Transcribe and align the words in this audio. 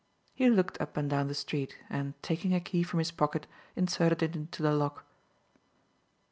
He 0.33 0.49
looked 0.49 0.81
up 0.81 0.97
and 0.97 1.07
down 1.07 1.27
the 1.27 1.35
street, 1.35 1.77
and, 1.87 2.15
taking 2.23 2.55
a 2.55 2.59
key 2.59 2.81
from 2.81 2.97
his 2.97 3.11
pocket, 3.11 3.45
inserted 3.75 4.23
it 4.23 4.35
into 4.35 4.63
the 4.63 4.73
lock. 4.73 5.05